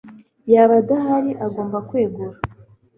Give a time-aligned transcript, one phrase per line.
[0.51, 2.35] yaba adahari agomba kwegura